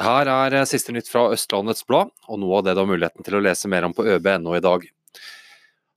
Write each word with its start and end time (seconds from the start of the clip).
Her 0.00 0.28
er 0.30 0.56
eh, 0.56 0.68
siste 0.68 0.94
nytt 0.94 1.10
fra 1.10 1.26
Østlandets 1.34 1.84
Blad, 1.88 2.12
og 2.28 2.40
noe 2.40 2.60
av 2.60 2.66
det 2.66 2.76
du 2.76 2.82
har 2.82 2.88
muligheten 2.88 3.26
til 3.26 3.36
å 3.36 3.42
lese 3.44 3.68
mer 3.68 3.84
om 3.84 3.94
på 3.96 4.06
øb.no 4.08 4.54
i 4.56 4.64
dag. 4.64 4.86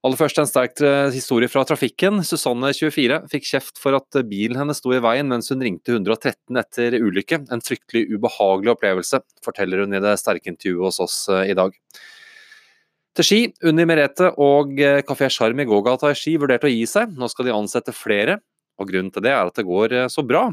Aller 0.05 0.19
først 0.19 0.37
en 0.37 0.49
sterk 0.49 0.81
eh, 0.85 1.07
historie 1.15 1.49
fra 1.49 1.63
trafikken. 1.65 2.19
Susanne, 2.27 2.69
24, 2.75 3.23
fikk 3.31 3.47
kjeft 3.47 3.79
for 3.81 3.97
at 3.97 4.19
bilen 4.29 4.59
hennes 4.59 4.81
sto 4.81 4.91
i 4.93 4.99
veien 5.01 5.29
mens 5.31 5.49
hun 5.49 5.63
ringte 5.63 5.95
113 5.95 6.59
etter 6.61 6.99
ulykke. 6.99 7.45
En 7.55 7.63
fryktelig 7.63 8.03
ubehagelig 8.11 8.75
opplevelse, 8.75 9.23
forteller 9.45 9.85
hun 9.85 9.95
i 9.95 10.03
det 10.03 10.17
sterke 10.21 10.51
intervjuet 10.51 10.91
hos 10.91 11.01
oss 11.07 11.17
eh, 11.31 11.47
i 11.53 11.57
dag. 11.57 11.73
Til 13.15 13.23
Ski, 13.25 13.41
Unni 13.63 13.85
Merete 13.87 14.27
og 14.43 14.75
Kafé 15.07 15.29
Sjarm 15.31 15.61
i 15.63 15.65
gågata 15.65 16.09
i 16.11 16.17
Ski 16.19 16.33
vurderte 16.35 16.67
å 16.67 16.73
gi 16.73 16.83
seg. 16.83 17.13
Nå 17.15 17.29
skal 17.31 17.47
de 17.47 17.53
ansette 17.55 17.95
flere, 17.95 18.41
og 18.75 18.89
grunnen 18.89 19.13
til 19.15 19.23
det 19.23 19.31
er 19.31 19.47
at 19.47 19.55
det 19.55 19.63
går 19.63 19.95
så 20.11 20.19
bra. 20.27 20.49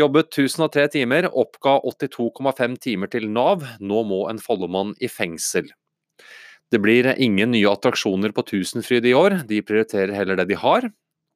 Jobbet 0.00 0.30
1003 0.32 0.86
timer, 0.94 1.26
oppga 1.36 1.76
82,5 1.84 2.76
timer 2.80 3.10
til 3.12 3.26
Nav. 3.28 3.66
Nå 3.84 4.00
må 4.08 4.22
en 4.30 4.40
Follomann 4.40 4.94
i 4.96 5.10
fengsel. 5.12 5.68
Det 6.70 6.78
blir 6.80 7.10
ingen 7.18 7.50
nye 7.52 7.68
attraksjoner 7.68 8.32
på 8.32 8.44
Tusenfryd 8.48 9.08
i 9.10 9.12
år, 9.18 9.40
de 9.50 9.58
prioriterer 9.66 10.14
heller 10.14 10.38
det 10.38 10.46
de 10.52 10.58
har. 10.60 10.86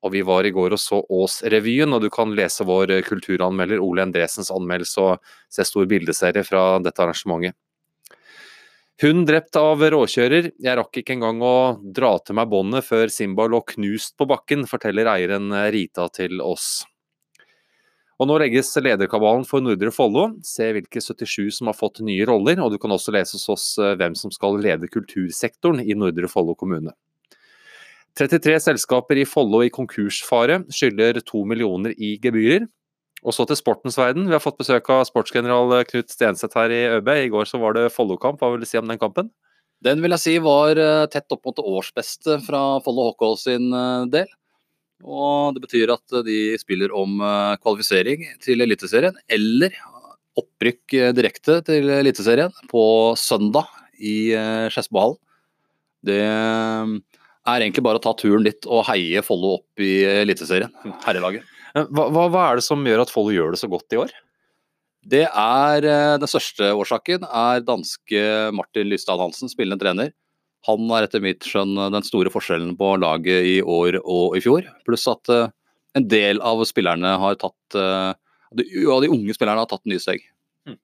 Og 0.05 0.13
vi 0.15 0.23
var 0.25 0.47
i 0.47 0.53
går 0.55 0.77
og 0.77 0.81
så 0.81 1.01
Ås-revyen, 1.03 1.93
og 1.97 2.05
du 2.05 2.09
kan 2.13 2.33
lese 2.37 2.65
vår 2.69 2.93
kulturanmelder 3.05 3.83
Ole 3.85 4.05
Endresens 4.07 4.53
anmeldelse 4.55 5.03
og 5.03 5.37
se 5.53 5.67
stor 5.67 5.89
bildeserie 5.91 6.45
fra 6.47 6.65
dette 6.85 7.05
arrangementet. 7.05 7.59
Hun 9.03 9.25
drept 9.27 9.59
av 9.59 9.83
råkjører. 9.91 10.53
Jeg 10.63 10.79
rakk 10.79 11.01
ikke 11.01 11.17
engang 11.17 11.41
å 11.43 11.55
dra 11.83 12.15
til 12.23 12.39
meg 12.39 12.53
båndet 12.53 12.87
før 12.87 13.11
Simba 13.11 13.49
lå 13.51 13.65
knust 13.75 14.15
på 14.17 14.29
bakken, 14.31 14.69
forteller 14.71 15.11
eieren 15.11 15.51
Rita 15.75 16.07
til 16.15 16.39
oss. 16.45 16.85
Og 18.23 18.29
Nå 18.31 18.37
legges 18.39 18.71
lederkabalen 18.79 19.43
for 19.49 19.65
Nordre 19.65 19.91
Follo. 19.95 20.29
Se 20.47 20.69
hvilke 20.77 21.03
77 21.03 21.57
som 21.57 21.71
har 21.71 21.75
fått 21.79 21.99
nye 22.07 22.27
roller, 22.29 22.61
og 22.63 22.71
du 22.71 22.79
kan 22.79 22.95
også 22.95 23.15
lese 23.15 23.35
hos 23.35 23.49
oss 23.51 23.67
eh, 23.83 23.97
hvem 23.99 24.15
som 24.19 24.31
skal 24.35 24.61
lede 24.63 24.91
kultursektoren 24.91 25.83
i 25.83 25.97
Nordre 25.99 26.31
Follo 26.31 26.55
kommune. 26.59 26.95
33 28.15 28.61
selskaper 28.63 29.19
i 29.19 29.27
Follo 29.27 29.65
i 29.67 29.73
konkursfare 29.75 30.61
skylder 30.71 31.19
2 31.27 31.43
millioner 31.51 31.97
i 31.99 32.15
gebyrer. 32.23 32.69
Og 33.25 33.35
så 33.35 33.47
til 33.49 33.59
sportens 33.59 33.97
verden. 33.99 34.29
Vi 34.29 34.37
har 34.37 34.43
fått 34.45 34.61
besøk 34.61 34.91
av 34.93 35.07
sportsgeneral 35.09 35.73
Knut 35.89 36.13
Stenseth 36.13 36.55
her 36.61 36.71
i 36.71 36.83
ØB. 36.99 37.11
I 37.25 37.33
går 37.33 37.49
så 37.49 37.59
var 37.59 37.75
det 37.75 37.89
Follo-kamp. 37.95 38.39
Hva 38.39 38.53
vil 38.53 38.63
du 38.63 38.69
si 38.69 38.79
om 38.79 38.87
den 38.87 39.01
kampen? 39.01 39.33
Den 39.85 40.05
vil 40.05 40.15
jeg 40.15 40.23
si 40.23 40.35
var 40.45 40.79
eh, 40.81 41.07
tett 41.13 41.33
opp 41.35 41.43
mot 41.49 41.59
årsbeste 41.61 42.39
fra 42.47 42.63
Follo 42.85 43.11
HK 43.11 43.25
sin 43.41 43.73
eh, 43.75 44.07
del. 44.13 44.31
Og 45.03 45.57
det 45.57 45.65
betyr 45.65 45.93
at 45.95 46.21
de 46.27 46.55
spiller 46.61 46.93
om 46.95 47.19
eh, 47.21 47.57
kvalifisering 47.63 48.25
til 48.45 48.63
Eliteserien, 48.65 49.17
eller 49.29 49.75
opprykk 50.39 50.95
eh, 50.99 51.13
direkte 51.17 51.59
til 51.67 51.91
Eliteserien 51.99 52.55
på 52.71 52.85
søndag 53.19 53.69
i 53.99 54.33
eh, 54.37 54.69
Skedsmohallen. 54.73 55.19
Det 56.05 56.21
er 56.21 57.63
egentlig 57.63 57.85
bare 57.85 57.97
å 57.97 58.05
ta 58.05 58.13
turen 58.17 58.45
dit 58.45 58.67
og 58.69 58.85
heie 58.91 59.23
Follo 59.25 59.55
opp 59.59 59.81
i 59.81 60.03
Eliteserien, 60.05 60.73
herrelaget. 61.07 61.47
Hva, 61.75 62.11
hva, 62.13 62.27
hva, 62.29 62.43
er 62.51 62.61
det 62.61 62.67
som 62.67 62.85
gjør 62.85 63.03
at 63.07 63.13
Follo 63.13 63.33
gjør 63.33 63.55
det 63.55 63.61
så 63.63 63.71
godt 63.73 63.97
i 63.97 64.01
år? 64.03 64.13
Det 65.05 65.25
er 65.27 65.85
Den 66.21 66.29
største 66.29 66.71
årsaken 66.77 67.25
er 67.25 67.65
danske 67.65 68.21
Martin 68.57 68.89
Lystad 68.89 69.21
Hansen, 69.21 69.51
spillende 69.53 69.81
trener 69.81 70.13
han 70.65 70.93
er 70.97 71.07
etter 71.07 71.23
mitt 71.25 71.45
skjønn 71.45 71.77
den 71.93 72.07
store 72.07 72.33
forskjellen 72.33 72.73
på 72.79 72.95
laget 73.03 73.49
i 73.49 73.59
år 73.61 74.01
og 74.01 74.39
i 74.39 74.43
fjor. 74.45 74.67
Pluss 74.87 75.07
at 75.11 75.33
uh, 75.33 75.51
en 75.99 76.07
del 76.11 76.41
av 76.45 76.63
spillerne 76.69 77.17
har 77.21 77.37
tatt 77.41 77.77
de, 78.55 78.65
ja, 78.71 78.97
de 79.03 79.11
unge 79.11 79.35
spillerne 79.35 79.63
har 79.63 79.71
tatt 79.71 79.85
nye 79.91 80.03
steg. 80.03 80.23
Mm. 80.67 80.79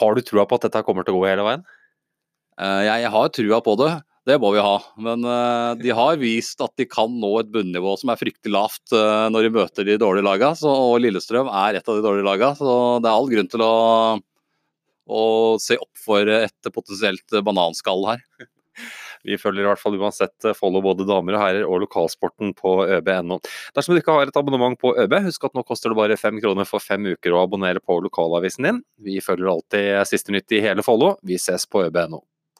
Har 0.00 0.14
du 0.14 0.22
trua 0.24 0.46
på 0.46 0.58
at 0.58 0.68
dette 0.68 0.82
kommer 0.86 1.06
til 1.06 1.16
å 1.16 1.20
gå 1.20 1.28
hele 1.28 1.46
veien? 1.46 1.66
Jeg, 2.60 2.86
jeg, 3.04 3.10
har 3.14 3.32
trua 3.34 3.60
på 3.64 3.74
det. 3.80 3.90
Det 4.28 4.36
må 4.42 4.50
vi 4.54 4.62
ha. 4.62 4.74
Men 5.02 5.24
de 5.80 5.94
har 5.96 6.18
vist 6.20 6.60
at 6.62 6.74
de 6.78 6.86
kan 6.90 7.14
nå 7.22 7.30
et 7.40 7.50
bunnivå 7.54 7.94
som 7.98 8.12
er 8.12 8.20
fryktelig 8.20 8.52
lavt 8.52 8.94
når 9.32 9.46
de 9.46 9.52
møter 9.54 9.88
de 9.88 9.96
dårlige 10.00 10.26
lagene. 10.26 10.58
Så, 10.60 10.70
og 10.70 11.00
Lillestrøm 11.02 11.48
er 11.48 11.78
et 11.78 11.88
av 11.88 11.98
de 11.98 12.04
dårlige 12.04 12.28
lagene. 12.28 12.52
Så 12.58 12.74
det 13.00 13.10
er 13.10 13.16
all 13.16 13.30
grunn 13.32 13.50
til 13.50 13.64
å, 13.64 13.74
å 15.10 15.24
se 15.62 15.78
opp 15.80 16.04
for 16.04 16.34
et 16.36 16.72
potensielt 16.74 17.40
bananskall 17.46 18.06
her. 18.12 18.24
Vi 19.26 19.38
følger 19.40 19.66
i 19.66 19.70
hvert 19.70 19.82
fall 19.82 19.98
uansett 20.00 20.50
follow 20.56 20.70
Follo 20.70 20.82
både 20.84 21.06
damer 21.08 21.36
og 21.36 21.42
herrer 21.42 21.66
og 21.66 21.82
lokalsporten 21.84 22.54
på 22.56 22.74
øb.no. 22.86 23.40
Dersom 23.76 23.94
du 23.94 24.00
ikke 24.00 24.16
har 24.16 24.30
et 24.30 24.38
abonnement 24.38 24.78
på 24.80 24.94
ØB, 24.96 25.18
husk 25.26 25.44
at 25.48 25.56
nå 25.56 25.64
koster 25.66 25.92
det 25.92 25.98
bare 25.98 26.18
fem 26.20 26.40
kroner 26.40 26.68
for 26.68 26.82
fem 26.82 27.10
uker 27.10 27.34
å 27.34 27.44
abonnere 27.44 27.82
på 27.82 28.00
lokalavisen 28.06 28.68
din. 28.68 28.82
Vi 29.02 29.20
følger 29.24 29.52
alltid 29.52 29.92
siste 30.08 30.34
nytt 30.34 30.52
i 30.56 30.62
hele 30.64 30.86
Follo. 30.86 31.16
Vi 31.26 31.40
ses 31.40 31.66
på 31.66 31.84
øb.no. 31.88 32.22